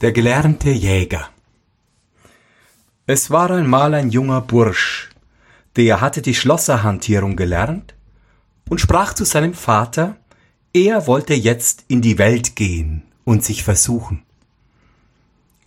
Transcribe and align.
Der 0.00 0.12
gelernte 0.12 0.70
Jäger. 0.70 1.28
Es 3.06 3.30
war 3.30 3.50
einmal 3.50 3.92
ein 3.92 4.08
junger 4.08 4.40
Bursch, 4.40 5.10
der 5.76 6.00
hatte 6.00 6.22
die 6.22 6.34
Schlosserhantierung 6.34 7.36
gelernt 7.36 7.94
und 8.70 8.80
sprach 8.80 9.12
zu 9.12 9.26
seinem 9.26 9.52
Vater, 9.52 10.16
er 10.72 11.06
wollte 11.06 11.34
jetzt 11.34 11.84
in 11.88 12.00
die 12.00 12.16
Welt 12.16 12.56
gehen 12.56 13.02
und 13.24 13.44
sich 13.44 13.62
versuchen. 13.62 14.22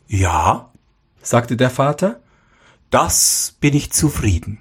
Ja, 0.07 0.71
sagte 1.21 1.55
der 1.55 1.69
Vater, 1.69 2.19
das 2.89 3.55
bin 3.59 3.75
ich 3.75 3.91
zufrieden 3.91 4.57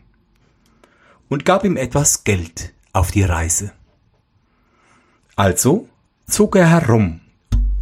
und 1.31 1.47
gab 1.47 1.65
ihm 1.65 1.79
etwas 1.79 2.25
Geld 2.25 2.75
auf 2.93 3.11
die 3.11 3.23
Reise. 3.23 3.73
Also 5.35 5.89
zog 6.27 6.57
er 6.57 6.69
herum 6.69 7.21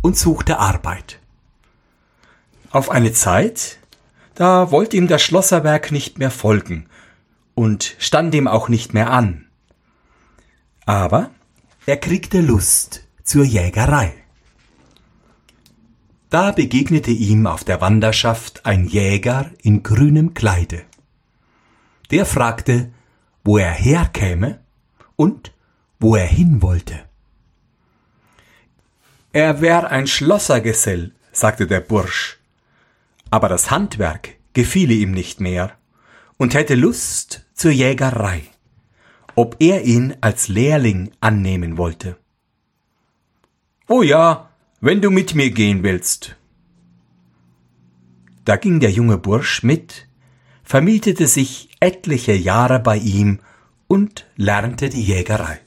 und 0.02 0.16
suchte 0.16 0.58
Arbeit. 0.60 1.19
Auf 2.70 2.90
eine 2.90 3.12
Zeit, 3.12 3.78
da 4.34 4.70
wollte 4.70 4.96
ihm 4.96 5.08
der 5.08 5.18
Schlosserberg 5.18 5.90
nicht 5.90 6.18
mehr 6.18 6.30
folgen 6.30 6.86
und 7.54 7.96
stand 7.98 8.34
ihm 8.34 8.46
auch 8.46 8.68
nicht 8.68 8.94
mehr 8.94 9.10
an. 9.10 9.46
Aber 10.86 11.30
er 11.86 11.96
kriegte 11.96 12.40
Lust 12.40 13.04
zur 13.24 13.44
Jägerei. 13.44 14.14
Da 16.30 16.52
begegnete 16.52 17.10
ihm 17.10 17.48
auf 17.48 17.64
der 17.64 17.80
Wanderschaft 17.80 18.64
ein 18.64 18.86
Jäger 18.86 19.50
in 19.62 19.82
grünem 19.82 20.32
Kleide. 20.32 20.82
Der 22.12 22.24
fragte, 22.24 22.92
wo 23.42 23.58
er 23.58 23.72
herkäme 23.72 24.60
und 25.16 25.52
wo 25.98 26.14
er 26.14 26.26
hin 26.26 26.62
wollte. 26.62 27.00
Er 29.32 29.60
wär 29.60 29.90
ein 29.90 30.06
Schlossergesell, 30.06 31.12
sagte 31.32 31.66
der 31.66 31.80
Bursch, 31.80 32.39
aber 33.30 33.48
das 33.48 33.70
Handwerk 33.70 34.36
gefiele 34.52 34.94
ihm 34.94 35.12
nicht 35.12 35.40
mehr 35.40 35.72
und 36.36 36.54
hätte 36.54 36.74
Lust 36.74 37.46
zur 37.54 37.70
Jägerei, 37.70 38.42
ob 39.34 39.56
er 39.60 39.82
ihn 39.84 40.16
als 40.20 40.48
Lehrling 40.48 41.12
annehmen 41.20 41.76
wollte. 41.78 42.16
Oh 43.88 44.02
ja, 44.02 44.50
wenn 44.80 45.00
du 45.00 45.10
mit 45.10 45.34
mir 45.34 45.50
gehen 45.50 45.82
willst. 45.82 46.36
Da 48.44 48.56
ging 48.56 48.80
der 48.80 48.90
junge 48.90 49.18
Bursch 49.18 49.62
mit, 49.62 50.08
vermietete 50.62 51.26
sich 51.26 51.68
etliche 51.80 52.32
Jahre 52.32 52.80
bei 52.80 52.96
ihm 52.96 53.40
und 53.86 54.26
lernte 54.36 54.88
die 54.88 55.02
Jägerei. 55.02 55.60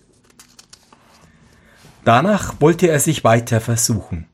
Danach 2.04 2.60
wollte 2.60 2.88
er 2.88 3.00
sich 3.00 3.24
weiter 3.24 3.62
versuchen, 3.62 4.28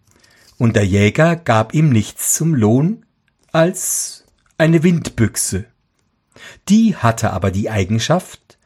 und 0.57 0.75
der 0.75 0.85
Jäger 0.85 1.35
gab 1.35 1.73
ihm 1.73 1.89
nichts 1.89 2.33
zum 2.33 2.55
Lohn 2.55 3.05
als 3.51 4.25
eine 4.57 4.83
Windbüchse. 4.83 5.65
Die 6.67 6.95
hatte 6.95 7.31
aber 7.31 7.51
die 7.51 7.69
Eigenschaft, 7.69 8.57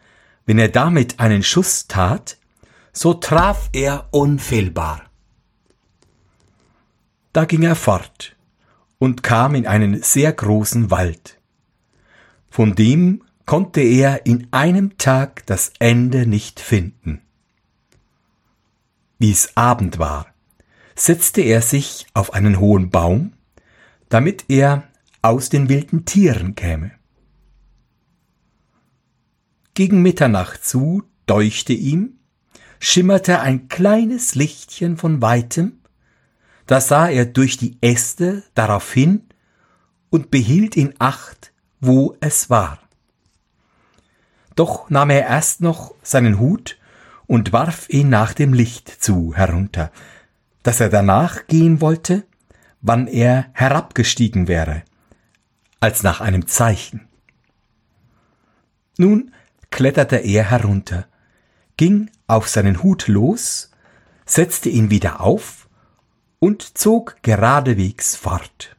wenn 0.45 0.59
er 0.59 0.69
damit 0.69 1.19
einen 1.19 1.43
Schuss 1.43 1.87
tat, 1.87 2.37
so 2.91 3.13
traf 3.13 3.69
er 3.73 4.07
unfehlbar. 4.11 5.01
Da 7.31 7.45
ging 7.45 7.63
er 7.63 7.75
fort 7.75 8.35
und 8.99 9.23
kam 9.23 9.55
in 9.55 9.65
einen 9.65 10.03
sehr 10.03 10.31
großen 10.31 10.91
Wald. 10.91 11.39
Von 12.49 12.75
dem 12.75 13.23
konnte 13.45 13.81
er 13.81 14.25
in 14.25 14.47
einem 14.51 14.97
Tag 14.97 15.45
das 15.47 15.73
Ende 15.79 16.27
nicht 16.27 16.59
finden. 16.59 17.21
Wie 19.17 19.31
es 19.31 19.57
Abend 19.57 19.99
war, 19.99 20.27
setzte 20.95 21.41
er 21.41 21.61
sich 21.61 22.05
auf 22.13 22.33
einen 22.33 22.59
hohen 22.59 22.89
Baum 22.91 23.33
damit 24.13 24.45
er 24.47 24.83
aus 25.23 25.49
den 25.49 25.69
wilden 25.69 26.05
Tieren 26.05 26.53
käme. 26.53 26.91
Gegen 29.73 30.03
Mitternacht 30.03 30.63
zu 30.63 31.01
deuchte 31.25 31.73
ihm, 31.73 32.19
schimmerte 32.79 33.39
ein 33.39 33.69
kleines 33.69 34.35
Lichtchen 34.35 34.97
von 34.97 35.23
weitem, 35.23 35.79
da 36.67 36.79
sah 36.79 37.07
er 37.07 37.25
durch 37.25 37.57
die 37.57 37.79
Äste 37.81 38.43
darauf 38.53 38.93
hin 38.93 39.23
und 40.11 40.29
behielt 40.29 40.77
in 40.77 40.93
Acht, 40.99 41.51
wo 41.79 42.15
es 42.19 42.51
war. 42.51 42.77
Doch 44.55 44.91
nahm 44.91 45.09
er 45.09 45.25
erst 45.25 45.61
noch 45.61 45.95
seinen 46.03 46.39
Hut 46.39 46.77
und 47.25 47.51
warf 47.51 47.89
ihn 47.89 48.09
nach 48.09 48.33
dem 48.33 48.53
Licht 48.53 48.89
zu 48.89 49.33
herunter, 49.33 49.91
dass 50.61 50.81
er 50.81 50.89
danach 50.89 51.47
gehen 51.47 51.81
wollte, 51.81 52.27
wann 52.83 53.07
er 53.07 53.47
herabgestiegen 53.53 54.47
wäre, 54.47 54.83
als 55.79 56.03
nach 56.03 56.21
einem 56.21 56.47
Zeichen. 56.47 57.07
Nun 58.97 59.33
kletterte 59.71 60.17
er 60.17 60.43
herunter, 60.43 61.07
ging 61.77 62.11
auf 62.27 62.47
seinen 62.47 62.83
Hut 62.83 63.07
los, 63.07 63.71
setzte 64.25 64.69
ihn 64.69 64.91
wieder 64.91 65.21
auf 65.21 65.67
und 66.39 66.77
zog 66.77 67.15
geradewegs 67.23 68.15
fort. 68.15 68.75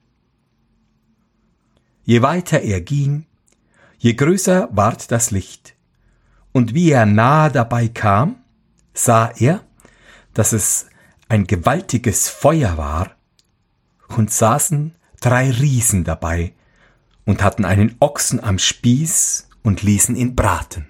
Je 2.04 2.20
weiter 2.20 2.60
er 2.60 2.82
ging, 2.82 3.26
je 3.98 4.12
größer 4.12 4.68
ward 4.70 5.10
das 5.10 5.30
Licht, 5.30 5.74
und 6.52 6.74
wie 6.74 6.90
er 6.90 7.06
nahe 7.06 7.50
dabei 7.50 7.88
kam, 7.88 8.36
sah 8.92 9.32
er, 9.38 9.64
dass 10.34 10.52
es 10.52 10.86
ein 11.28 11.46
gewaltiges 11.46 12.28
Feuer 12.28 12.76
war, 12.76 13.13
und 14.08 14.30
saßen 14.30 14.94
drei 15.20 15.50
Riesen 15.50 16.04
dabei 16.04 16.54
und 17.24 17.42
hatten 17.42 17.64
einen 17.64 17.96
Ochsen 18.00 18.42
am 18.42 18.58
Spieß 18.58 19.48
und 19.62 19.82
ließen 19.82 20.16
ihn 20.16 20.36
braten. 20.36 20.86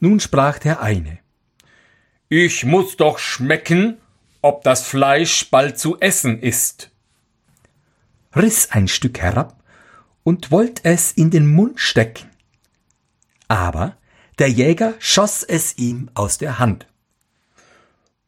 Nun 0.00 0.20
sprach 0.20 0.58
der 0.58 0.82
eine, 0.82 1.18
Ich 2.28 2.64
muss 2.64 2.96
doch 2.96 3.18
schmecken, 3.18 3.98
ob 4.42 4.62
das 4.62 4.86
Fleisch 4.86 5.50
bald 5.50 5.78
zu 5.78 5.98
essen 6.00 6.40
ist. 6.40 6.90
Riss 8.36 8.70
ein 8.70 8.88
Stück 8.88 9.20
herab 9.20 9.62
und 10.22 10.50
wollt 10.50 10.84
es 10.84 11.12
in 11.12 11.30
den 11.30 11.46
Mund 11.46 11.80
stecken. 11.80 12.28
Aber 13.48 13.96
der 14.38 14.50
Jäger 14.50 14.94
schoss 14.98 15.42
es 15.42 15.78
ihm 15.78 16.10
aus 16.14 16.38
der 16.38 16.58
Hand. 16.58 16.86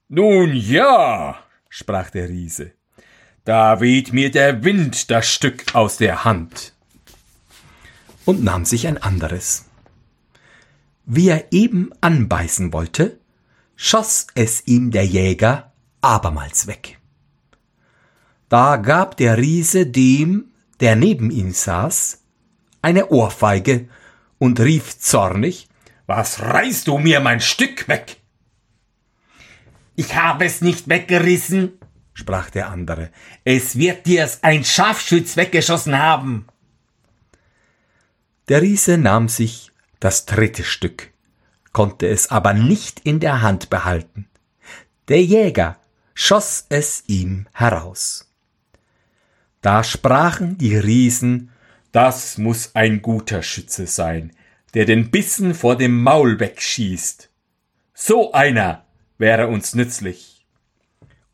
Nun 0.08 0.54
ja, 0.54 1.36
sprach 1.68 2.10
der 2.10 2.28
Riese, 2.28 2.72
da 3.46 3.80
weht 3.80 4.12
mir 4.12 4.32
der 4.32 4.64
Wind 4.64 5.08
das 5.08 5.32
Stück 5.32 5.74
aus 5.76 5.96
der 5.98 6.24
Hand. 6.24 6.74
Und 8.24 8.42
nahm 8.42 8.64
sich 8.64 8.88
ein 8.88 9.00
anderes. 9.00 9.66
Wie 11.04 11.28
er 11.28 11.52
eben 11.52 11.92
anbeißen 12.00 12.72
wollte, 12.72 13.20
schoss 13.76 14.26
es 14.34 14.66
ihm 14.66 14.90
der 14.90 15.06
Jäger 15.06 15.72
abermals 16.00 16.66
weg. 16.66 16.98
Da 18.48 18.78
gab 18.78 19.16
der 19.16 19.38
Riese 19.38 19.86
dem, 19.86 20.46
der 20.80 20.96
neben 20.96 21.30
ihm 21.30 21.52
saß, 21.52 22.24
eine 22.82 23.10
Ohrfeige 23.10 23.88
und 24.38 24.58
rief 24.58 24.98
zornig, 24.98 25.68
Was 26.06 26.40
reißt 26.40 26.88
du 26.88 26.98
mir 26.98 27.20
mein 27.20 27.40
Stück 27.40 27.86
weg? 27.86 28.16
Ich 29.94 30.16
habe 30.16 30.44
es 30.44 30.62
nicht 30.62 30.88
weggerissen, 30.88 31.78
sprach 32.16 32.48
der 32.48 32.70
andere, 32.70 33.10
es 33.44 33.76
wird 33.76 34.06
dir's 34.06 34.42
ein 34.42 34.64
Scharfschütz 34.64 35.36
weggeschossen 35.36 35.98
haben. 35.98 36.46
Der 38.48 38.62
Riese 38.62 38.96
nahm 38.96 39.28
sich 39.28 39.70
das 40.00 40.24
dritte 40.24 40.64
Stück, 40.64 41.12
konnte 41.72 42.08
es 42.08 42.30
aber 42.30 42.54
nicht 42.54 43.00
in 43.00 43.20
der 43.20 43.42
Hand 43.42 43.68
behalten. 43.68 44.28
Der 45.08 45.22
Jäger 45.22 45.78
schoss 46.14 46.64
es 46.70 47.04
ihm 47.06 47.48
heraus. 47.52 48.32
Da 49.60 49.84
sprachen 49.84 50.56
die 50.56 50.76
Riesen, 50.76 51.50
das 51.92 52.38
muss 52.38 52.74
ein 52.74 53.02
guter 53.02 53.42
Schütze 53.42 53.86
sein, 53.86 54.32
der 54.72 54.86
den 54.86 55.10
Bissen 55.10 55.54
vor 55.54 55.76
dem 55.76 56.02
Maul 56.02 56.40
wegschießt. 56.40 57.28
So 57.92 58.32
einer 58.32 58.86
wäre 59.18 59.48
uns 59.48 59.74
nützlich 59.74 60.35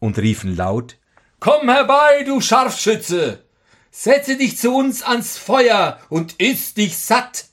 und 0.03 0.19
riefen 0.19 0.57
laut 0.57 0.99
Komm 1.39 1.69
herbei, 1.69 2.25
du 2.25 2.41
Scharfschütze. 2.41 3.45
Setze 3.91 4.37
dich 4.37 4.59
zu 4.59 4.75
uns 4.75 5.03
ans 5.03 5.39
Feuer 5.39 5.99
und 6.09 6.41
iss 6.41 6.75
dich 6.75 6.97
satt. 6.99 7.47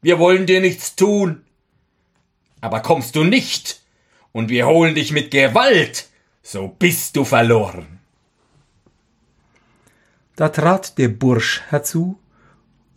Wir 0.00 0.18
wollen 0.18 0.46
dir 0.46 0.60
nichts 0.60 0.96
tun. 0.96 1.44
Aber 2.60 2.80
kommst 2.80 3.16
du 3.16 3.24
nicht, 3.24 3.82
und 4.32 4.48
wir 4.48 4.66
holen 4.66 4.94
dich 4.94 5.12
mit 5.12 5.30
Gewalt, 5.30 6.08
so 6.42 6.68
bist 6.68 7.16
du 7.16 7.24
verloren. 7.24 8.00
Da 10.34 10.48
trat 10.48 10.98
der 10.98 11.08
Bursch 11.08 11.62
herzu 11.68 12.18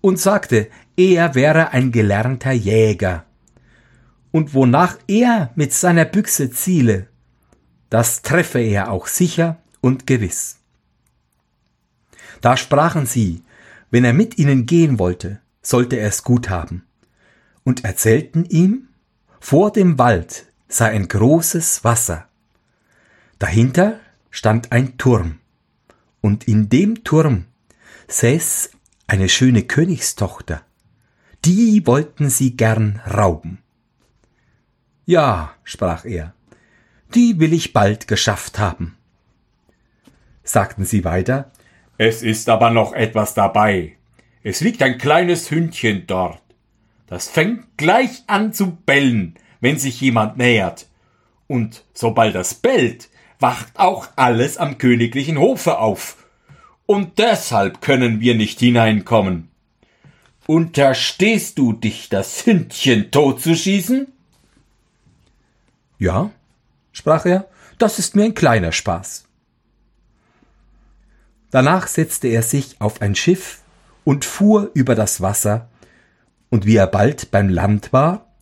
und 0.01 0.19
sagte, 0.19 0.69
er 0.95 1.35
wäre 1.35 1.71
ein 1.71 1.91
gelernter 1.91 2.51
Jäger, 2.51 3.25
und 4.31 4.53
wonach 4.53 4.97
er 5.07 5.51
mit 5.55 5.73
seiner 5.73 6.05
Büchse 6.05 6.51
ziele, 6.51 7.07
das 7.89 8.21
treffe 8.21 8.59
er 8.59 8.91
auch 8.91 9.07
sicher 9.07 9.57
und 9.81 10.07
gewiss. 10.07 10.57
Da 12.41 12.55
sprachen 12.57 13.05
sie, 13.05 13.43
wenn 13.89 14.05
er 14.05 14.13
mit 14.13 14.37
ihnen 14.37 14.65
gehen 14.65 14.99
wollte, 14.99 15.41
sollte 15.61 15.97
er 15.97 16.07
es 16.07 16.23
gut 16.23 16.49
haben, 16.49 16.85
und 17.63 17.83
erzählten 17.83 18.45
ihm, 18.45 18.89
vor 19.39 19.71
dem 19.71 19.97
Wald 19.97 20.45
sei 20.67 20.91
ein 20.91 21.07
großes 21.07 21.83
Wasser. 21.83 22.27
Dahinter 23.39 23.99
stand 24.29 24.71
ein 24.71 24.97
Turm, 24.97 25.39
und 26.21 26.47
in 26.47 26.69
dem 26.69 27.03
Turm 27.03 27.45
säß 28.07 28.71
eine 29.07 29.29
schöne 29.29 29.63
Königstochter. 29.63 30.61
Die 31.45 31.87
wollten 31.87 32.29
sie 32.29 32.57
gern 32.57 33.01
rauben. 33.09 33.59
Ja, 35.05 35.55
sprach 35.63 36.05
er, 36.05 36.33
die 37.15 37.39
will 37.39 37.53
ich 37.53 37.73
bald 37.73 38.07
geschafft 38.07 38.59
haben. 38.59 38.97
Sagten 40.43 40.85
sie 40.85 41.03
weiter, 41.03 41.51
es 41.97 42.23
ist 42.23 42.49
aber 42.49 42.71
noch 42.71 42.93
etwas 42.93 43.33
dabei. 43.33 43.93
Es 44.43 44.61
liegt 44.61 44.81
ein 44.81 44.97
kleines 44.97 45.51
Hündchen 45.51 46.07
dort. 46.07 46.41
Das 47.07 47.27
fängt 47.27 47.77
gleich 47.77 48.23
an 48.27 48.53
zu 48.53 48.75
bellen, 48.75 49.35
wenn 49.59 49.77
sich 49.77 49.99
jemand 49.99 50.37
nähert. 50.37 50.87
Und 51.47 51.83
sobald 51.93 52.35
das 52.35 52.53
bellt, 52.53 53.09
wacht 53.39 53.67
auch 53.75 54.07
alles 54.15 54.57
am 54.57 54.77
königlichen 54.77 55.39
Hofe 55.39 55.79
auf. 55.79 56.27
Und 56.85 57.17
deshalb 57.19 57.81
können 57.81 58.21
wir 58.21 58.35
nicht 58.35 58.59
hineinkommen. 58.59 59.49
Unterstehst 60.47 61.57
du 61.57 61.73
dich, 61.73 62.09
das 62.09 62.45
Hündchen 62.45 63.11
totzuschießen? 63.11 64.07
Ja, 65.99 66.31
sprach 66.91 67.25
er, 67.25 67.47
das 67.77 67.99
ist 67.99 68.15
mir 68.15 68.25
ein 68.25 68.33
kleiner 68.33 68.71
Spaß. 68.71 69.25
Danach 71.51 71.87
setzte 71.87 72.27
er 72.27 72.43
sich 72.43 72.79
auf 72.79 73.01
ein 73.01 73.15
Schiff 73.15 73.61
und 74.03 74.25
fuhr 74.25 74.71
über 74.73 74.95
das 74.95 75.21
Wasser, 75.21 75.69
und 76.49 76.65
wie 76.65 76.75
er 76.75 76.87
bald 76.87 77.31
beim 77.31 77.47
Land 77.49 77.93
war, 77.93 78.33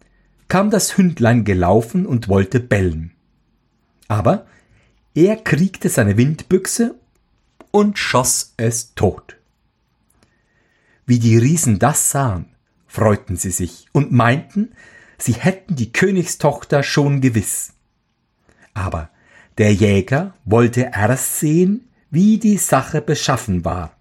kam 0.47 0.69
das 0.69 0.97
Hündlein 0.97 1.44
gelaufen 1.44 2.05
und 2.05 2.29
wollte 2.29 2.59
bellen. 2.59 3.13
Aber 4.07 4.45
er 5.13 5.35
kriegte 5.35 5.89
seine 5.89 6.15
Windbüchse 6.15 6.95
und 7.71 8.00
schoss 8.00 8.53
es 8.55 8.93
tot. 8.95 9.38
Wie 11.05 11.19
die 11.19 11.38
Riesen 11.38 11.79
das 11.79 12.11
sahen, 12.11 12.45
freuten 12.88 13.35
sie 13.35 13.51
sich 13.51 13.88
und 13.91 14.11
meinten, 14.11 14.73
sie 15.17 15.33
hätten 15.33 15.75
die 15.75 15.91
Königstochter 15.91 16.83
schon 16.83 17.21
gewiss. 17.21 17.73
Aber 18.77 19.09
der 19.57 19.74
Jäger 19.74 20.35
wollte 20.45 20.91
erst 20.94 21.39
sehen, 21.39 21.88
wie 22.12 22.38
die 22.38 22.57
Sache 22.57 23.01
beschaffen 23.01 23.65
war, 23.65 23.97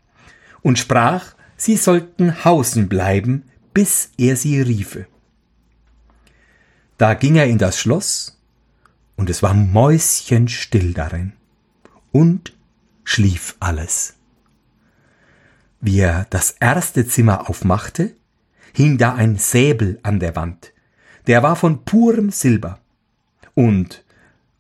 und 0.61 0.79
sprach, 0.79 1.35
sie 1.57 1.79
sollten 1.79 2.45
hausen 2.45 2.87
bleiben, 2.89 3.45
bis 3.73 4.11
er 4.19 4.37
sie 4.37 4.61
riefe. 4.61 5.07
Da 6.99 7.15
ging 7.15 7.37
er 7.37 7.47
in 7.47 7.57
das 7.57 7.79
Schloss, 7.81 8.39
und 9.17 9.31
es 9.31 9.43
war 9.43 9.55
mäuschenstill 9.55 10.93
darin, 10.93 11.33
und 12.13 12.53
schlief 13.03 13.57
alles. 13.59 14.15
Wie 15.81 16.01
er 16.01 16.27
das 16.29 16.51
erste 16.61 17.07
Zimmer 17.07 17.49
aufmachte, 17.49 18.15
hing 18.75 18.99
da 18.99 19.15
ein 19.15 19.37
Säbel 19.37 19.99
an 20.03 20.21
der 20.21 20.37
Wand, 20.37 20.75
der 21.27 21.43
war 21.43 21.57
von 21.57 21.85
purem 21.87 22.31
Silber, 22.31 22.79
und 23.55 24.05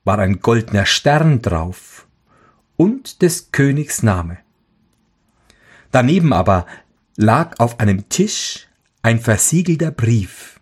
war 0.06 0.20
ein 0.20 0.40
goldner 0.40 0.86
Stern 0.86 1.42
drauf 1.42 2.06
und 2.76 3.22
des 3.22 3.50
Königs 3.50 4.04
Name. 4.04 4.38
Daneben 5.90 6.32
aber 6.32 6.64
lag 7.16 7.58
auf 7.58 7.80
einem 7.80 8.08
Tisch 8.08 8.68
ein 9.02 9.18
versiegelter 9.18 9.90
Brief. 9.90 10.60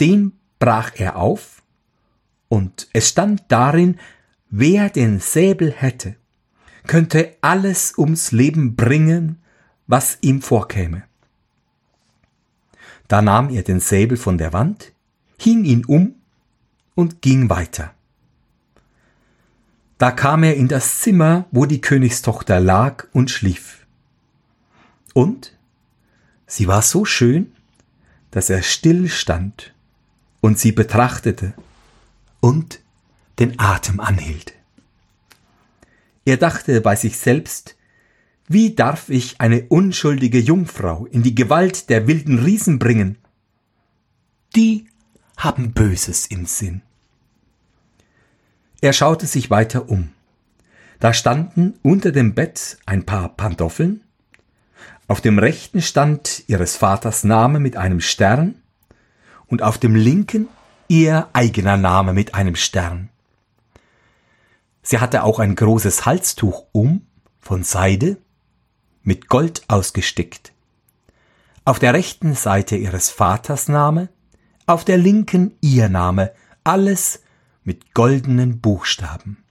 Den 0.00 0.32
brach 0.58 0.92
er 0.96 1.16
auf, 1.16 1.62
und 2.48 2.88
es 2.92 3.08
stand 3.08 3.44
darin, 3.48 3.98
wer 4.50 4.90
den 4.90 5.18
Säbel 5.18 5.72
hätte, 5.72 6.16
könnte 6.86 7.34
alles 7.40 7.96
ums 7.96 8.32
Leben 8.32 8.76
bringen, 8.76 9.38
was 9.86 10.18
ihm 10.20 10.42
vorkäme. 10.42 11.04
Da 13.08 13.22
nahm 13.22 13.48
er 13.48 13.62
den 13.62 13.80
Säbel 13.80 14.18
von 14.18 14.36
der 14.36 14.52
Wand, 14.52 14.92
hing 15.38 15.64
ihn 15.64 15.86
um 15.86 16.16
und 16.94 17.22
ging 17.22 17.50
weiter. 17.50 17.94
Da 19.98 20.10
kam 20.10 20.42
er 20.42 20.56
in 20.56 20.68
das 20.68 21.00
Zimmer, 21.00 21.46
wo 21.50 21.66
die 21.66 21.80
Königstochter 21.80 22.60
lag 22.60 23.06
und 23.12 23.30
schlief. 23.30 23.86
Und 25.12 25.56
sie 26.46 26.66
war 26.66 26.82
so 26.82 27.04
schön, 27.04 27.52
dass 28.30 28.50
er 28.50 28.62
still 28.62 29.08
stand 29.08 29.72
und 30.40 30.58
sie 30.58 30.72
betrachtete 30.72 31.54
und 32.40 32.80
den 33.38 33.58
Atem 33.58 34.00
anhielt. 34.00 34.54
Er 36.24 36.36
dachte 36.36 36.80
bei 36.80 36.96
sich 36.96 37.16
selbst, 37.16 37.76
wie 38.46 38.74
darf 38.74 39.08
ich 39.08 39.40
eine 39.40 39.64
unschuldige 39.68 40.38
Jungfrau 40.38 41.06
in 41.06 41.22
die 41.22 41.34
Gewalt 41.34 41.88
der 41.88 42.06
wilden 42.06 42.38
Riesen 42.40 42.78
bringen? 42.78 43.16
Die 44.54 44.86
haben 45.36 45.72
Böses 45.72 46.26
im 46.26 46.46
Sinn. 46.46 46.82
Er 48.80 48.92
schaute 48.92 49.26
sich 49.26 49.50
weiter 49.50 49.88
um. 49.88 50.10
Da 51.00 51.12
standen 51.12 51.74
unter 51.82 52.12
dem 52.12 52.34
Bett 52.34 52.78
ein 52.86 53.04
paar 53.04 53.30
Pantoffeln, 53.30 54.04
auf 55.06 55.20
dem 55.20 55.38
rechten 55.38 55.82
stand 55.82 56.44
ihres 56.46 56.76
Vaters 56.76 57.24
Name 57.24 57.60
mit 57.60 57.76
einem 57.76 58.00
Stern 58.00 58.54
und 59.46 59.62
auf 59.62 59.76
dem 59.76 59.94
linken 59.94 60.48
ihr 60.88 61.28
eigener 61.34 61.76
Name 61.76 62.14
mit 62.14 62.34
einem 62.34 62.56
Stern. 62.56 63.10
Sie 64.82 64.98
hatte 64.98 65.22
auch 65.22 65.38
ein 65.38 65.56
großes 65.56 66.06
Halstuch 66.06 66.64
um, 66.72 67.06
von 67.40 67.64
Seide, 67.64 68.16
mit 69.02 69.28
Gold 69.28 69.64
ausgestickt. 69.68 70.52
Auf 71.66 71.78
der 71.78 71.94
rechten 71.94 72.34
Seite 72.34 72.76
ihres 72.76 73.10
Vaters 73.10 73.68
Name, 73.68 74.08
auf 74.66 74.84
der 74.84 74.98
linken 74.98 75.54
ihr 75.60 75.88
Name, 75.88 76.32
alles 76.62 77.22
mit 77.62 77.94
goldenen 77.94 78.60
Buchstaben. 78.60 79.44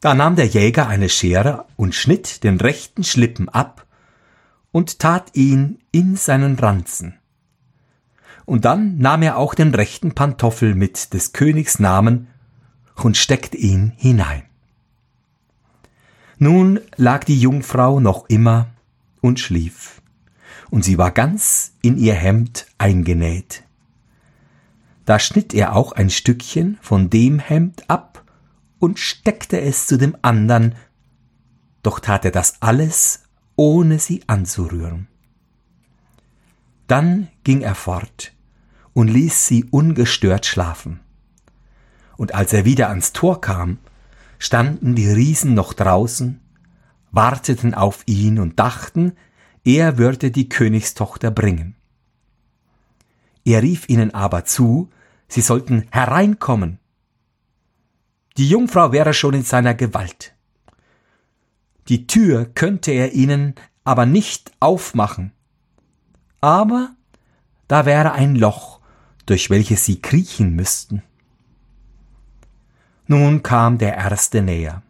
Da 0.00 0.14
nahm 0.14 0.36
der 0.36 0.46
Jäger 0.46 0.88
eine 0.88 1.08
Schere 1.08 1.66
und 1.76 1.94
schnitt 1.94 2.42
den 2.42 2.58
rechten 2.58 3.04
Schlippen 3.04 3.48
ab 3.48 3.86
und 4.72 4.98
tat 4.98 5.34
ihn 5.34 5.78
in 5.92 6.16
seinen 6.16 6.58
Ranzen. 6.58 7.18
Und 8.46 8.64
dann 8.64 8.98
nahm 8.98 9.22
er 9.22 9.36
auch 9.36 9.54
den 9.54 9.74
rechten 9.74 10.14
Pantoffel 10.14 10.74
mit 10.74 11.12
des 11.12 11.32
Königs 11.32 11.78
Namen 11.78 12.28
und 12.96 13.16
steckte 13.16 13.56
ihn 13.56 13.92
hinein. 13.96 14.42
Nun 16.38 16.80
lag 16.96 17.24
die 17.24 17.38
Jungfrau 17.38 18.00
noch 18.00 18.28
immer 18.28 18.68
und 19.20 19.38
schlief, 19.38 19.99
und 20.70 20.84
sie 20.84 20.98
war 20.98 21.10
ganz 21.10 21.72
in 21.82 21.98
ihr 21.98 22.14
Hemd 22.14 22.66
eingenäht. 22.78 23.64
Da 25.04 25.18
schnitt 25.18 25.52
er 25.54 25.74
auch 25.74 25.92
ein 25.92 26.10
Stückchen 26.10 26.78
von 26.80 27.10
dem 27.10 27.38
Hemd 27.38 27.88
ab 27.90 28.24
und 28.78 28.98
steckte 28.98 29.60
es 29.60 29.86
zu 29.86 29.96
dem 29.96 30.16
andern, 30.22 30.74
doch 31.82 31.98
tat 31.98 32.24
er 32.24 32.30
das 32.30 32.62
alles, 32.62 33.24
ohne 33.56 33.98
sie 33.98 34.22
anzurühren. 34.26 35.08
Dann 36.86 37.28
ging 37.44 37.62
er 37.62 37.74
fort 37.74 38.32
und 38.92 39.08
ließ 39.08 39.46
sie 39.46 39.64
ungestört 39.64 40.46
schlafen. 40.46 41.00
Und 42.16 42.34
als 42.34 42.52
er 42.52 42.64
wieder 42.64 42.88
ans 42.88 43.12
Tor 43.12 43.40
kam, 43.40 43.78
standen 44.38 44.94
die 44.94 45.10
Riesen 45.10 45.54
noch 45.54 45.72
draußen, 45.72 46.40
warteten 47.12 47.74
auf 47.74 48.02
ihn 48.06 48.38
und 48.38 48.58
dachten, 48.58 49.12
er 49.64 49.98
würde 49.98 50.30
die 50.30 50.48
Königstochter 50.48 51.30
bringen. 51.30 51.74
Er 53.44 53.62
rief 53.62 53.88
ihnen 53.88 54.14
aber 54.14 54.44
zu, 54.44 54.90
Sie 55.30 55.42
sollten 55.42 55.86
hereinkommen. 55.92 56.80
Die 58.36 58.48
Jungfrau 58.48 58.90
wäre 58.90 59.14
schon 59.14 59.34
in 59.34 59.44
seiner 59.44 59.74
Gewalt. 59.74 60.34
Die 61.88 62.08
Tür 62.08 62.46
könnte 62.46 62.90
er 62.90 63.12
ihnen 63.12 63.54
aber 63.84 64.06
nicht 64.06 64.50
aufmachen. 64.58 65.32
Aber 66.40 66.90
da 67.68 67.86
wäre 67.86 68.12
ein 68.12 68.34
Loch, 68.34 68.80
durch 69.26 69.50
welches 69.50 69.84
sie 69.84 70.00
kriechen 70.00 70.56
müssten. 70.56 71.02
Nun 73.06 73.44
kam 73.44 73.78
der 73.78 73.96
erste 73.96 74.42
näher. 74.42 74.82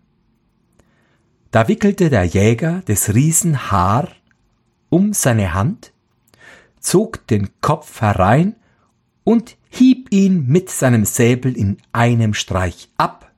Da 1.51 1.69
wickelte 1.69 2.09
der 2.09 2.25
Jäger 2.25 2.81
des 2.83 3.15
Riesen 3.15 3.71
Haar 3.71 4.09
um 4.91 5.15
seine 5.15 5.55
Hand, 5.55 5.93
zog 6.81 7.27
den 7.29 7.49
Kopf 7.61 8.01
herein 8.01 8.57
und 9.25 9.57
hieb 9.71 10.09
ihn 10.11 10.47
mit 10.47 10.69
seinem 10.69 11.05
Säbel 11.05 11.57
in 11.57 11.79
einem 11.93 12.35
Streich 12.35 12.91
ab 12.97 13.33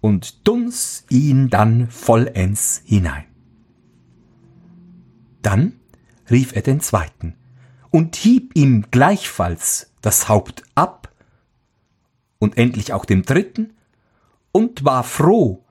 und 0.00 0.48
dunst 0.48 1.10
ihn 1.10 1.50
dann 1.50 1.88
vollends 1.88 2.82
hinein. 2.84 3.24
Dann 5.42 5.74
rief 6.30 6.54
er 6.56 6.62
den 6.62 6.80
zweiten 6.80 7.34
und 7.90 8.16
hieb 8.16 8.52
ihm 8.54 8.86
gleichfalls 8.90 9.92
das 10.00 10.28
Haupt 10.28 10.62
ab 10.74 11.12
und 12.38 12.56
endlich 12.56 12.92
auch 12.92 13.04
dem 13.04 13.22
dritten 13.22 13.74
und 14.50 14.84
war 14.84 15.04
froh, 15.04 15.64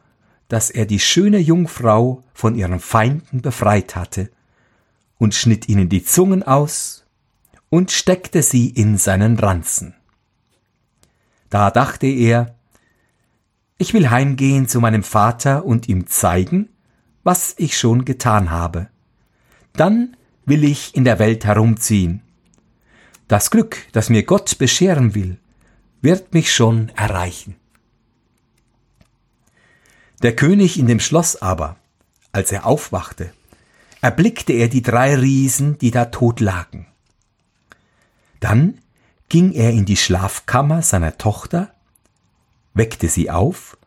dass 0.47 0.69
er 0.69 0.85
die 0.85 0.99
schöne 0.99 1.39
Jungfrau 1.39 2.23
von 2.33 2.55
ihren 2.55 2.79
Feinden 2.79 3.41
befreit 3.41 3.95
hatte 3.95 4.29
und 5.21 5.35
schnitt 5.35 5.69
ihnen 5.69 5.87
die 5.87 6.03
Zungen 6.03 6.41
aus 6.41 7.05
und 7.69 7.91
steckte 7.91 8.41
sie 8.41 8.71
in 8.71 8.97
seinen 8.97 9.37
Ranzen. 9.37 9.93
Da 11.51 11.69
dachte 11.69 12.07
er, 12.07 12.55
ich 13.77 13.93
will 13.93 14.09
heimgehen 14.09 14.67
zu 14.67 14.79
meinem 14.79 15.03
Vater 15.03 15.63
und 15.63 15.87
ihm 15.87 16.07
zeigen, 16.07 16.69
was 17.21 17.53
ich 17.57 17.77
schon 17.77 18.03
getan 18.03 18.49
habe. 18.49 18.87
Dann 19.73 20.17
will 20.45 20.63
ich 20.63 20.95
in 20.95 21.03
der 21.03 21.19
Welt 21.19 21.45
herumziehen. 21.45 22.23
Das 23.27 23.51
Glück, 23.51 23.77
das 23.91 24.09
mir 24.09 24.23
Gott 24.23 24.57
bescheren 24.57 25.13
will, 25.13 25.37
wird 26.01 26.33
mich 26.33 26.51
schon 26.51 26.89
erreichen. 26.95 27.57
Der 30.23 30.35
König 30.35 30.79
in 30.79 30.87
dem 30.87 30.99
Schloss 30.99 31.39
aber, 31.39 31.75
als 32.31 32.51
er 32.51 32.65
aufwachte, 32.65 33.31
erblickte 34.01 34.53
er 34.53 34.67
die 34.67 34.81
drei 34.81 35.15
Riesen, 35.15 35.77
die 35.77 35.91
da 35.91 36.05
tot 36.05 36.39
lagen. 36.39 36.87
Dann 38.39 38.79
ging 39.29 39.53
er 39.53 39.71
in 39.71 39.85
die 39.85 39.97
Schlafkammer 39.97 40.81
seiner 40.81 41.17
Tochter 41.17 41.73
weckte 42.73 43.07
sie 43.07 43.29
auf 43.29 43.77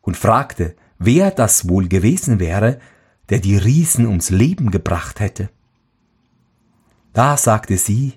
und 0.00 0.16
fragte, 0.16 0.76
wer 0.98 1.30
das 1.30 1.68
wohl 1.68 1.88
gewesen 1.88 2.38
wäre, 2.38 2.80
der 3.28 3.38
die 3.38 3.56
Riesen 3.56 4.06
ums 4.06 4.30
Leben 4.30 4.70
gebracht 4.70 5.20
hätte. 5.20 5.50
Da 7.12 7.36
sagte 7.36 7.76
sie, 7.76 8.14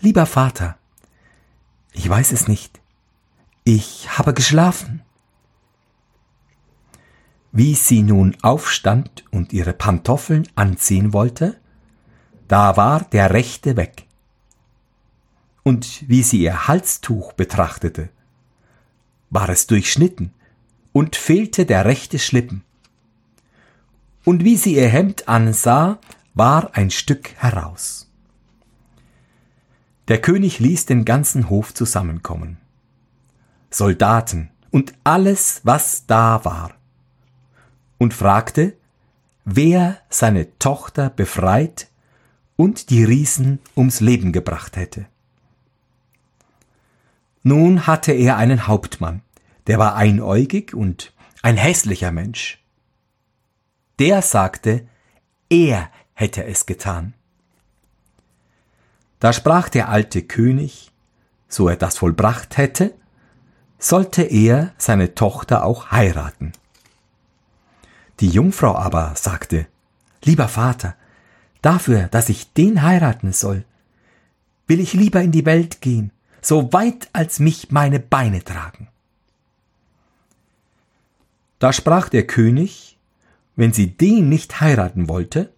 Lieber 0.00 0.26
Vater, 0.26 0.76
ich 1.92 2.08
weiß 2.08 2.32
es 2.32 2.48
nicht, 2.48 2.80
ich 3.62 4.18
habe 4.18 4.34
geschlafen. 4.34 5.02
Wie 7.56 7.76
sie 7.76 8.02
nun 8.02 8.36
aufstand 8.42 9.24
und 9.30 9.52
ihre 9.52 9.74
Pantoffeln 9.74 10.48
anziehen 10.56 11.12
wollte, 11.12 11.56
da 12.48 12.76
war 12.76 13.04
der 13.04 13.32
rechte 13.32 13.76
weg. 13.76 14.08
Und 15.62 16.02
wie 16.08 16.24
sie 16.24 16.38
ihr 16.40 16.66
Halstuch 16.66 17.32
betrachtete, 17.34 18.08
war 19.30 19.48
es 19.50 19.68
durchschnitten 19.68 20.32
und 20.92 21.14
fehlte 21.14 21.64
der 21.64 21.84
rechte 21.84 22.18
Schlippen. 22.18 22.64
Und 24.24 24.42
wie 24.42 24.56
sie 24.56 24.74
ihr 24.74 24.88
Hemd 24.88 25.28
ansah, 25.28 26.00
war 26.34 26.74
ein 26.74 26.90
Stück 26.90 27.34
heraus. 27.36 28.10
Der 30.08 30.20
König 30.20 30.58
ließ 30.58 30.86
den 30.86 31.04
ganzen 31.04 31.48
Hof 31.50 31.72
zusammenkommen. 31.72 32.56
Soldaten 33.70 34.50
und 34.72 34.92
alles, 35.04 35.60
was 35.62 36.06
da 36.06 36.44
war. 36.44 36.74
Und 38.04 38.12
fragte, 38.12 38.76
wer 39.46 39.96
seine 40.10 40.58
Tochter 40.58 41.08
befreit 41.08 41.88
und 42.54 42.90
die 42.90 43.02
Riesen 43.02 43.60
ums 43.74 44.00
Leben 44.00 44.30
gebracht 44.30 44.76
hätte. 44.76 45.06
Nun 47.44 47.86
hatte 47.86 48.12
er 48.12 48.36
einen 48.36 48.66
Hauptmann, 48.66 49.22
der 49.68 49.78
war 49.78 49.96
einäugig 49.96 50.74
und 50.74 51.14
ein 51.40 51.56
hässlicher 51.56 52.12
Mensch. 52.12 52.62
Der 53.98 54.20
sagte, 54.20 54.86
er 55.48 55.90
hätte 56.12 56.44
es 56.44 56.66
getan. 56.66 57.14
Da 59.18 59.32
sprach 59.32 59.70
der 59.70 59.88
alte 59.88 60.20
König, 60.20 60.92
so 61.48 61.70
er 61.70 61.76
das 61.76 61.96
vollbracht 61.96 62.58
hätte, 62.58 62.92
sollte 63.78 64.24
er 64.24 64.74
seine 64.76 65.14
Tochter 65.14 65.64
auch 65.64 65.90
heiraten. 65.90 66.52
Die 68.20 68.28
Jungfrau 68.28 68.76
aber 68.76 69.12
sagte, 69.16 69.66
Lieber 70.22 70.48
Vater, 70.48 70.94
dafür, 71.60 72.08
dass 72.08 72.28
ich 72.28 72.52
den 72.52 72.82
heiraten 72.82 73.32
soll, 73.32 73.64
will 74.66 74.80
ich 74.80 74.94
lieber 74.94 75.20
in 75.20 75.32
die 75.32 75.44
Welt 75.44 75.80
gehen 75.80 76.10
so 76.44 76.72
weit 76.72 77.08
als 77.12 77.38
mich 77.38 77.70
meine 77.70 78.00
Beine 78.00 78.44
tragen. 78.44 78.88
Da 81.58 81.72
sprach 81.72 82.08
der 82.08 82.26
König, 82.26 82.98
wenn 83.56 83.72
sie 83.72 83.88
den 83.88 84.28
nicht 84.28 84.60
heiraten 84.60 85.08
wollte, 85.08 85.52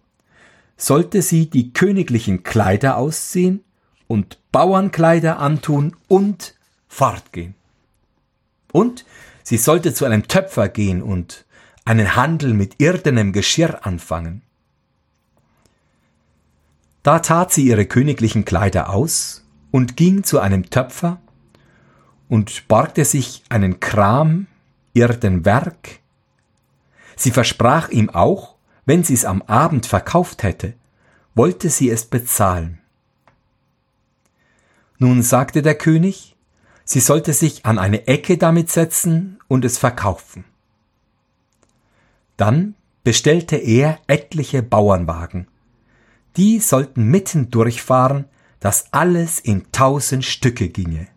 sollte 0.77 1.21
sie 1.21 1.49
die 1.49 1.73
königlichen 1.73 2.43
Kleider 2.43 2.97
ausziehen 2.97 3.63
und 4.07 4.37
Bauernkleider 4.51 5.39
antun 5.39 5.95
und 6.07 6.55
fortgehen. 6.87 7.55
Und 8.71 9.05
sie 9.43 9.57
sollte 9.57 9.93
zu 9.93 10.05
einem 10.05 10.27
Töpfer 10.27 10.69
gehen 10.69 11.01
und 11.01 11.45
einen 11.87 12.17
Handel 12.17 12.53
mit 12.53 12.75
irdenem 12.79 13.31
Geschirr 13.31 13.85
anfangen. 13.85 14.41
Da 17.01 17.19
tat 17.19 17.53
sie 17.53 17.65
ihre 17.65 17.85
königlichen 17.85 18.43
Kleider 18.43 18.89
aus 18.89 19.45
und 19.71 19.95
ging 19.95 20.25
zu 20.25 20.41
einem 20.41 20.69
Töpfer 20.69 21.21
und 22.27 22.67
borgte 22.67 23.05
sich 23.05 23.43
einen 23.47 23.79
Kram, 23.79 24.47
irden 24.93 25.45
Werk. 25.45 26.01
Sie 27.15 27.31
versprach 27.31 27.87
ihm 27.87 28.09
auch, 28.09 28.55
wenn 28.85 29.05
sie 29.05 29.13
es 29.13 29.23
am 29.23 29.41
Abend 29.43 29.85
verkauft 29.85 30.43
hätte, 30.43 30.73
wollte 31.35 31.69
sie 31.69 31.89
es 31.89 32.03
bezahlen. 32.03 32.79
Nun 34.97 35.23
sagte 35.23 35.61
der 35.61 35.75
König, 35.75 36.35
sie 36.83 36.99
sollte 36.99 37.31
sich 37.31 37.65
an 37.65 37.79
eine 37.79 38.07
Ecke 38.07 38.37
damit 38.37 38.69
setzen 38.69 39.39
und 39.47 39.63
es 39.63 39.77
verkaufen. 39.77 40.43
Dann 42.37 42.75
bestellte 43.03 43.55
er 43.55 43.99
etliche 44.07 44.63
Bauernwagen. 44.63 45.47
Die 46.37 46.59
sollten 46.59 47.05
mitten 47.05 47.49
durchfahren, 47.49 48.25
dass 48.59 48.93
alles 48.93 49.39
in 49.39 49.71
tausend 49.71 50.23
Stücke 50.23 50.69
ginge. 50.69 51.07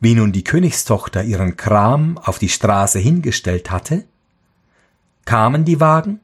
Wie 0.00 0.14
nun 0.14 0.32
die 0.32 0.44
Königstochter 0.44 1.24
ihren 1.24 1.56
Kram 1.56 2.18
auf 2.18 2.38
die 2.38 2.48
Straße 2.48 2.98
hingestellt 2.98 3.70
hatte, 3.70 4.04
kamen 5.24 5.64
die 5.64 5.80
Wagen 5.80 6.20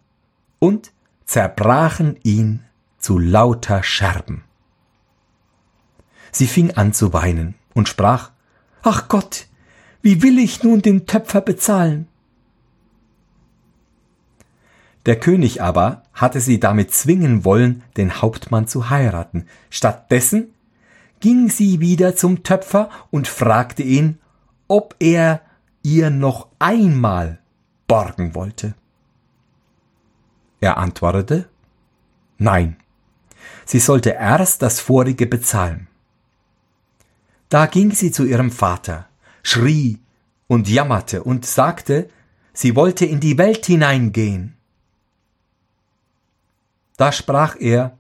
und 0.59 0.93
zerbrachen 1.27 2.17
ihn 2.23 2.65
zu 2.99 3.19
lauter 3.19 3.83
Scherben. 3.83 4.45
Sie 6.33 6.47
fing 6.47 6.73
an 6.73 6.93
zu 6.93 7.13
weinen 7.13 7.55
und 7.75 7.89
sprach, 7.89 8.31
Ach 8.83 9.09
Gott, 9.09 9.47
wie 10.03 10.23
will 10.23 10.39
ich 10.39 10.63
nun 10.63 10.83
den 10.83 11.07
Töpfer 11.07 11.41
bezahlen? 11.41 12.09
Der 15.07 15.21
König 15.21 15.63
aber 15.63 16.03
hatte 16.15 16.41
sie 16.41 16.61
damit 16.61 16.93
zwingen 16.93 17.45
wollen, 17.45 17.83
den 17.97 18.23
Hauptmann 18.23 18.67
zu 18.67 18.89
heiraten. 18.91 19.47
Stattdessen 19.69 20.55
ging 21.21 21.51
sie 21.51 21.81
wieder 21.81 22.17
zum 22.17 22.43
Töpfer 22.43 22.89
und 23.11 23.29
fragte 23.29 23.83
ihn, 23.83 24.19
ob 24.69 24.95
er 24.99 25.41
ihr 25.83 26.11
noch 26.11 26.49
einmal 26.59 27.39
borgen 27.87 28.35
wollte. 28.35 28.75
Er 30.61 30.79
antwortete, 30.79 31.49
nein, 32.39 32.77
sie 33.67 33.79
sollte 33.79 34.11
erst 34.11 34.63
das 34.63 34.81
vorige 34.81 35.27
bezahlen. 35.27 35.89
Da 37.51 37.67
ging 37.67 37.93
sie 37.93 38.11
zu 38.11 38.25
ihrem 38.25 38.51
Vater, 38.51 39.07
schrie 39.43 39.99
und 40.47 40.69
jammerte 40.69 41.23
und 41.23 41.45
sagte, 41.45 42.09
sie 42.55 42.75
wollte 42.75 43.05
in 43.05 43.21
die 43.21 43.37
Welt 43.37 43.67
hineingehen. 43.67 44.54
Da 46.97 47.13
sprach 47.13 47.57
er, 47.59 47.99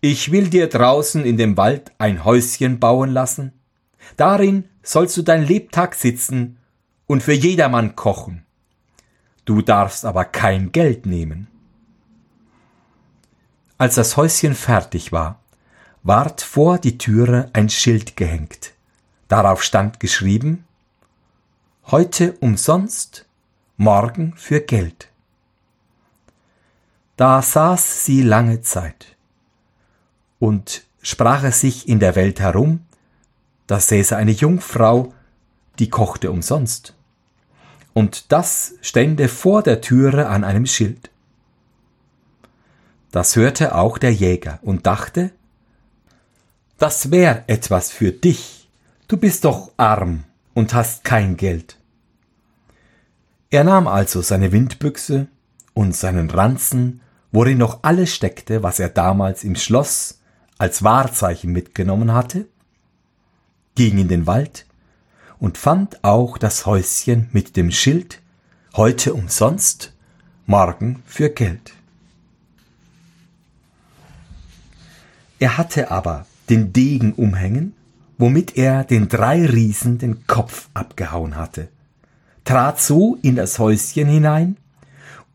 Ich 0.00 0.32
will 0.32 0.48
dir 0.48 0.68
draußen 0.68 1.24
in 1.24 1.36
dem 1.36 1.56
Wald 1.56 1.92
ein 1.98 2.24
Häuschen 2.24 2.80
bauen 2.80 3.10
lassen, 3.10 3.52
darin 4.16 4.68
sollst 4.82 5.16
du 5.16 5.22
dein 5.22 5.44
Lebtag 5.44 5.94
sitzen 5.94 6.58
und 7.06 7.22
für 7.22 7.34
jedermann 7.34 7.96
kochen. 7.96 8.44
Du 9.44 9.62
darfst 9.62 10.04
aber 10.04 10.24
kein 10.24 10.72
Geld 10.72 11.06
nehmen. 11.06 11.48
Als 13.76 13.96
das 13.96 14.16
Häuschen 14.16 14.54
fertig 14.54 15.12
war, 15.12 15.40
ward 16.02 16.40
vor 16.40 16.78
die 16.78 16.98
Türe 16.98 17.50
ein 17.52 17.68
Schild 17.68 18.16
gehängt. 18.16 18.72
Darauf 19.28 19.62
stand 19.62 20.00
geschrieben 20.00 20.64
Heute 21.90 22.34
umsonst, 22.40 23.26
morgen 23.76 24.34
für 24.36 24.60
Geld. 24.60 25.09
Da 27.20 27.42
saß 27.42 28.06
sie 28.06 28.22
lange 28.22 28.62
Zeit 28.62 29.14
und 30.38 30.84
sprach 31.02 31.44
es 31.44 31.60
sich 31.60 31.86
in 31.86 32.00
der 32.00 32.16
Welt 32.16 32.40
herum, 32.40 32.86
da 33.66 33.78
säße 33.78 34.16
eine 34.16 34.30
Jungfrau, 34.30 35.12
die 35.78 35.90
kochte 35.90 36.30
umsonst. 36.30 36.94
Und 37.92 38.32
das 38.32 38.72
stände 38.80 39.28
vor 39.28 39.62
der 39.62 39.82
Türe 39.82 40.28
an 40.28 40.44
einem 40.44 40.64
Schild. 40.64 41.10
Das 43.10 43.36
hörte 43.36 43.74
auch 43.74 43.98
der 43.98 44.14
Jäger 44.14 44.58
und 44.62 44.86
dachte, 44.86 45.30
das 46.78 47.10
wär 47.10 47.44
etwas 47.48 47.90
für 47.90 48.12
dich, 48.12 48.70
du 49.08 49.18
bist 49.18 49.44
doch 49.44 49.72
arm 49.76 50.24
und 50.54 50.72
hast 50.72 51.04
kein 51.04 51.36
Geld. 51.36 51.76
Er 53.50 53.64
nahm 53.64 53.88
also 53.88 54.22
seine 54.22 54.52
Windbüchse 54.52 55.26
und 55.74 55.94
seinen 55.94 56.30
Ranzen, 56.30 57.02
worin 57.32 57.58
noch 57.58 57.80
alles 57.82 58.14
steckte, 58.14 58.62
was 58.62 58.80
er 58.80 58.88
damals 58.88 59.44
im 59.44 59.56
Schloss 59.56 60.20
als 60.58 60.82
Wahrzeichen 60.82 61.52
mitgenommen 61.52 62.12
hatte, 62.12 62.46
ging 63.74 63.98
in 63.98 64.08
den 64.08 64.26
Wald 64.26 64.66
und 65.38 65.56
fand 65.56 66.04
auch 66.04 66.38
das 66.38 66.66
Häuschen 66.66 67.28
mit 67.32 67.56
dem 67.56 67.70
Schild 67.70 68.20
heute 68.76 69.14
umsonst, 69.14 69.92
morgen 70.46 71.02
für 71.06 71.30
Geld. 71.30 71.72
Er 75.38 75.56
hatte 75.56 75.90
aber 75.90 76.26
den 76.50 76.72
Degen 76.72 77.14
umhängen, 77.14 77.74
womit 78.18 78.58
er 78.58 78.84
den 78.84 79.08
drei 79.08 79.46
Riesen 79.46 79.96
den 79.96 80.26
Kopf 80.26 80.68
abgehauen 80.74 81.36
hatte, 81.36 81.68
trat 82.44 82.80
so 82.80 83.16
in 83.22 83.36
das 83.36 83.58
Häuschen 83.58 84.08
hinein 84.08 84.58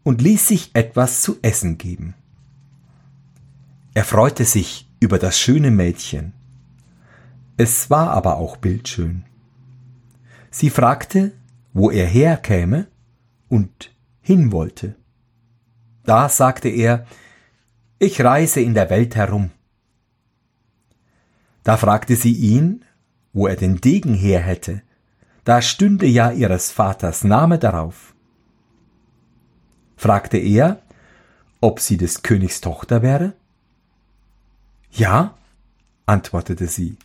und 0.05 0.21
ließ 0.21 0.47
sich 0.47 0.69
etwas 0.73 1.21
zu 1.21 1.39
essen 1.41 1.77
geben. 1.79 2.13
Er 3.95 4.05
freute 4.05 4.45
sich 4.45 4.87
über 4.99 5.17
das 5.17 5.37
schöne 5.37 5.71
Mädchen. 5.71 6.31
Es 7.57 7.89
war 7.89 8.11
aber 8.11 8.37
auch 8.37 8.57
bildschön. 8.57 9.25
Sie 10.51 10.69
fragte, 10.69 11.33
wo 11.73 11.89
er 11.89 12.05
herkäme 12.05 12.87
und 13.49 13.91
hin 14.21 14.51
wollte. 14.51 14.95
Da 16.03 16.29
sagte 16.29 16.69
er, 16.69 17.07
ich 17.97 18.23
reise 18.23 18.61
in 18.61 18.75
der 18.75 18.91
Welt 18.91 19.15
herum. 19.15 19.49
Da 21.63 21.77
fragte 21.77 22.15
sie 22.15 22.33
ihn, 22.33 22.85
wo 23.33 23.47
er 23.47 23.55
den 23.55 23.81
Degen 23.81 24.13
her 24.13 24.39
hätte, 24.39 24.83
da 25.45 25.63
stünde 25.63 26.05
ja 26.05 26.31
ihres 26.31 26.71
Vaters 26.71 27.23
Name 27.23 27.57
darauf. 27.57 28.14
Fragte 30.05 30.37
er, 30.37 30.83
ob 31.61 31.79
sie 31.79 31.97
des 31.97 32.21
Königs 32.21 32.61
Tochter 32.61 33.01
wäre? 33.01 33.33
Ja, 34.91 35.35
antwortete 36.05 36.67
sie. 36.67 36.97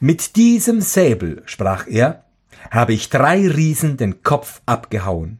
Mit 0.00 0.36
diesem 0.36 0.80
Säbel, 0.80 1.42
sprach 1.44 1.86
er, 1.86 2.24
habe 2.70 2.94
ich 2.94 3.10
drei 3.10 3.46
Riesen 3.46 3.98
den 3.98 4.22
Kopf 4.22 4.62
abgehauen 4.64 5.36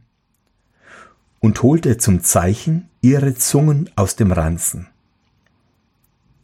und 1.39 1.63
holte 1.63 1.97
zum 1.97 2.21
Zeichen 2.21 2.87
ihre 3.01 3.33
Zungen 3.33 3.89
aus 3.95 4.15
dem 4.15 4.31
Ranzen. 4.31 4.85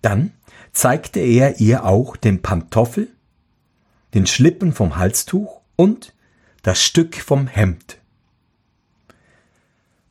Dann 0.01 0.31
zeigte 0.71 1.19
er 1.19 1.59
ihr 1.59 1.85
auch 1.85 2.17
den 2.17 2.41
Pantoffel, 2.41 3.09
den 4.15 4.25
Schlippen 4.25 4.73
vom 4.73 4.95
Halstuch 4.95 5.61
und 5.75 6.15
das 6.63 6.81
Stück 6.81 7.17
vom 7.17 7.45
Hemd. 7.45 7.99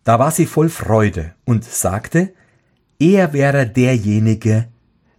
Da 0.04 0.18
war 0.18 0.30
sie 0.30 0.46
voll 0.46 0.68
Freude 0.68 1.34
und 1.44 1.64
sagte, 1.64 2.32
er 2.98 3.32
wäre 3.32 3.66
derjenige, 3.66 4.68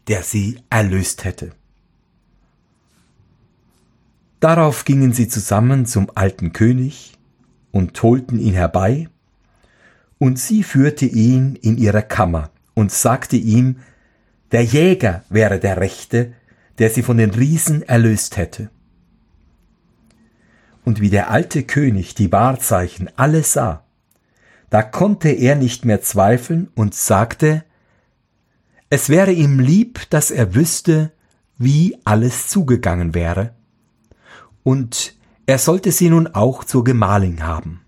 der 0.08 0.24
sie 0.24 0.60
erlöst 0.69 1.24
hätte. 1.24 1.52
Darauf 4.39 4.84
gingen 4.84 5.13
sie 5.13 5.30
zusammen 5.30 5.86
zum 5.86 6.12
alten 6.15 6.52
König 6.52 7.13
und 7.72 8.02
holten 8.04 8.39
ihn 8.39 8.54
herbei, 8.54 9.08
und 10.19 10.38
sie 10.39 10.63
führte 10.63 11.06
ihn 11.06 11.56
in 11.56 11.78
ihre 11.78 12.04
Kammer 12.04 12.52
und 12.74 12.91
sagte 12.91 13.36
ihm, 13.36 13.78
der 14.52 14.63
Jäger 14.63 15.24
wäre 15.30 15.60
der 15.60 15.78
Rechte, 15.78 16.34
der 16.78 16.89
sie 16.89 17.04
von 17.04 17.17
den 17.17 17.32
Riesen 17.32 17.84
erlöst 17.84 18.38
hätte. 18.38 18.69
Und 20.86 21.00
wie 21.02 21.10
der 21.10 21.30
alte 21.30 21.63
König 21.63 22.13
die 22.13 22.32
Wahrzeichen 22.32 23.10
alle 23.15 23.43
sah, 23.43 23.84
da 24.74 24.82
konnte 24.82 25.30
er 25.30 25.56
nicht 25.56 25.86
mehr 25.86 26.02
zweifeln 26.02 26.68
und 26.74 26.96
sagte, 26.96 27.64
es 28.90 29.08
wäre 29.08 29.32
ihm 29.32 29.60
lieb, 29.60 30.10
dass 30.10 30.32
er 30.32 30.56
wüsste, 30.56 31.12
wie 31.60 31.96
alles 32.06 32.48
zugegangen 32.48 33.14
wäre, 33.14 33.54
und 34.64 35.14
er 35.46 35.60
sollte 35.60 35.92
sie 35.92 36.10
nun 36.10 36.26
auch 36.26 36.64
zur 36.64 36.84
Gemahlin 36.84 37.44
haben. 37.44 37.86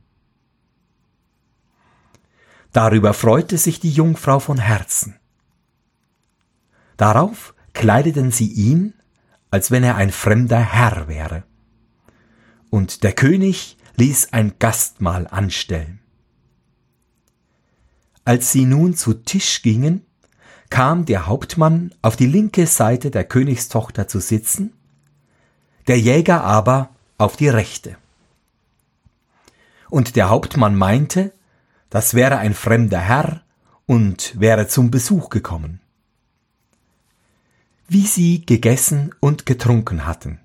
Darüber 2.72 3.16
freute 3.16 3.58
sich 3.58 3.80
die 3.80 3.90
Jungfrau 3.90 4.40
von 4.40 4.60
Herzen. 4.60 5.16
Darauf 6.98 7.56
kleideten 7.74 8.30
sie 8.30 8.52
ihn, 8.52 8.94
als 9.50 9.72
wenn 9.72 9.84
er 9.84 9.96
ein 9.96 10.12
fremder 10.12 10.60
Herr 10.60 11.08
wäre. 11.08 11.46
Und 12.70 13.02
der 13.02 13.14
König 13.14 13.76
ließ 13.96 14.34
ein 14.34 14.60
Gastmahl 14.60 15.26
anstellen. 15.26 16.05
Als 18.26 18.52
sie 18.52 18.66
nun 18.66 18.96
zu 18.96 19.14
Tisch 19.14 19.62
gingen, 19.62 20.02
kam 20.70 21.06
der 21.06 21.28
Hauptmann 21.28 21.94
auf 22.02 22.16
die 22.16 22.26
linke 22.26 22.68
Seite 22.68 23.12
der 23.12 23.24
Königstochter 23.24 24.08
zu 24.08 24.20
sitzen 24.20 24.74
der 25.88 26.00
Jäger 26.00 26.44
aber 26.44 26.90
auf 27.18 27.38
die 27.38 27.50
rechte. 27.50 27.98
Und 29.90 30.16
der 30.16 30.30
Hauptmann 30.30 30.76
meinte, 30.76 31.32
das 31.90 32.14
wäre 32.14 32.38
ein 32.38 32.54
fremder 32.54 33.00
Herr 33.00 33.42
und 33.86 34.40
wäre 34.40 34.68
zum 34.68 34.92
Besuch 34.92 35.30
gekommen. 35.30 35.80
Wie 37.88 38.08
sie 38.08 38.46
gegessen 38.46 39.14
und 39.20 39.46
getrunken 39.46 40.08
hatten, 40.08 40.40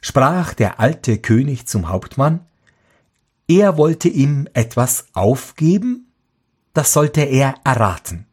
sprach 0.00 0.54
der 0.54 0.78
alte 0.78 1.18
König 1.18 1.66
zum 1.66 1.88
Hauptmann, 1.88 2.40
er 3.48 3.76
wollte 3.76 4.08
ihm 4.08 4.48
etwas 4.54 5.08
aufgeben, 5.12 6.12
das 6.74 6.92
sollte 6.92 7.22
er 7.22 7.54
erraten. 7.64 8.26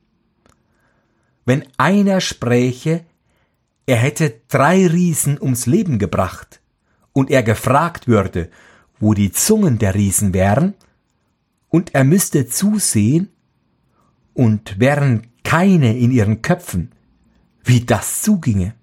Wenn 1.46 1.66
einer 1.78 2.20
spräche, 2.20 3.06
er 3.86 3.98
hätte 3.98 4.42
drei 4.48 4.86
Riesen 4.88 5.40
ums 5.42 5.66
Leben 5.66 5.98
gebracht, 6.00 6.60
und 7.14 7.30
er 7.30 7.44
gefragt 7.44 8.08
würde, 8.08 8.50
wo 9.00 9.14
die 9.14 9.32
Zungen 9.32 9.80
der 9.80 9.96
Riesen 9.96 10.34
wären, 10.34 10.74
und 11.70 11.94
er 11.96 12.04
müsste 12.04 12.48
zusehen, 12.48 13.30
und 14.34 14.80
wären 14.80 15.28
keine 15.44 15.98
in 15.98 16.12
ihren 16.12 16.42
Köpfen, 16.42 16.92
wie 17.64 17.82
das 17.82 18.22
zuginge. 18.22 18.74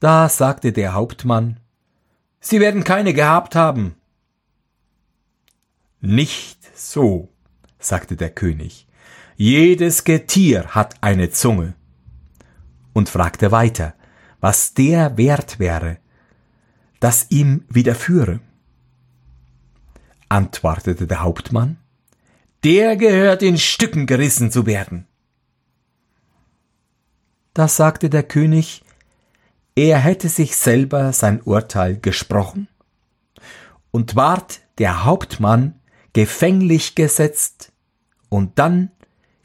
Da 0.00 0.28
sagte 0.28 0.72
der 0.72 0.94
Hauptmann, 0.94 1.60
Sie 2.40 2.58
werden 2.58 2.82
keine 2.82 3.14
gehabt 3.14 3.54
haben. 3.54 3.94
Nicht 6.04 6.76
so, 6.76 7.28
sagte 7.78 8.16
der 8.16 8.30
König. 8.30 8.88
Jedes 9.36 10.02
Getier 10.02 10.66
hat 10.74 10.96
eine 11.00 11.30
Zunge 11.30 11.74
und 12.92 13.08
fragte 13.08 13.52
weiter, 13.52 13.94
was 14.40 14.74
der 14.74 15.16
wert 15.16 15.60
wäre, 15.60 15.98
das 16.98 17.30
ihm 17.30 17.64
widerführe. 17.68 18.40
Antwortete 20.28 21.06
der 21.06 21.22
Hauptmann, 21.22 21.78
der 22.64 22.96
gehört 22.96 23.44
in 23.44 23.56
Stücken 23.56 24.06
gerissen 24.06 24.50
zu 24.50 24.66
werden. 24.66 25.06
Da 27.54 27.68
sagte 27.68 28.10
der 28.10 28.24
König, 28.24 28.82
er 29.76 30.00
hätte 30.00 30.28
sich 30.28 30.56
selber 30.56 31.12
sein 31.12 31.40
Urteil 31.42 31.96
gesprochen 31.96 32.66
und 33.92 34.16
ward 34.16 34.62
der 34.78 35.04
Hauptmann 35.04 35.78
gefänglich 36.12 36.94
gesetzt 36.94 37.72
und 38.28 38.58
dann 38.58 38.90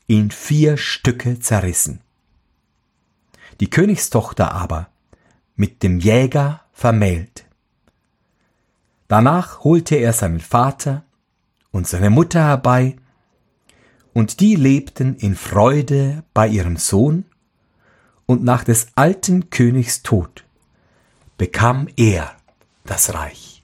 in 0.07 0.31
vier 0.31 0.77
Stücke 0.77 1.39
zerrissen 1.39 2.01
die 3.59 3.69
Königstochter 3.69 4.51
aber 4.51 4.89
mit 5.55 5.83
dem 5.83 5.99
Jäger 5.99 6.61
vermählt. 6.73 7.45
Danach 9.07 9.63
holte 9.63 9.95
er 9.95 10.13
seinen 10.13 10.39
Vater 10.39 11.03
und 11.71 11.87
seine 11.87 12.09
Mutter 12.09 12.43
herbei, 12.43 12.95
und 14.13 14.39
die 14.39 14.55
lebten 14.55 15.15
in 15.15 15.35
Freude 15.35 16.23
bei 16.33 16.47
ihrem 16.47 16.77
Sohn, 16.77 17.25
und 18.25 18.43
nach 18.43 18.63
des 18.63 18.87
alten 18.95 19.49
Königs 19.49 20.03
Tod 20.03 20.43
bekam 21.37 21.87
er 21.95 22.35
das 22.83 23.13
Reich. 23.13 23.56